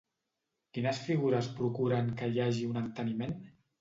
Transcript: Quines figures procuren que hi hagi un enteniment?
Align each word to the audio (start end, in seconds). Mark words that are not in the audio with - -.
Quines 0.77 1.01
figures 1.09 1.49
procuren 1.59 2.09
que 2.23 2.31
hi 2.31 2.43
hagi 2.47 2.65
un 2.71 2.81
enteniment? 2.83 3.37